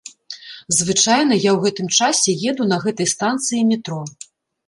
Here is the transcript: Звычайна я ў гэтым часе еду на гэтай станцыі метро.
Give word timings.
Звычайна 0.77 1.33
я 1.49 1.51
ў 1.53 1.59
гэтым 1.65 1.87
часе 1.97 2.31
еду 2.51 2.63
на 2.71 2.77
гэтай 2.85 3.07
станцыі 3.13 3.61
метро. 3.73 4.01